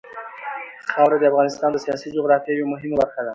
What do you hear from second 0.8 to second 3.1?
خاوره د افغانستان د سیاسي جغرافیه یوه مهمه